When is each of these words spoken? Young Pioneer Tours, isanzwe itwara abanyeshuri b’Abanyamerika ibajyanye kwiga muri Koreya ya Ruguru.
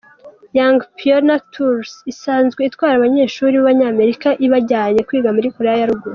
Young 0.57 0.79
Pioneer 0.97 1.41
Tours, 1.53 1.91
isanzwe 2.11 2.61
itwara 2.63 2.93
abanyeshuri 2.97 3.53
b’Abanyamerika 3.57 4.27
ibajyanye 4.45 4.99
kwiga 5.07 5.29
muri 5.35 5.53
Koreya 5.55 5.79
ya 5.81 5.89
Ruguru. 5.91 6.09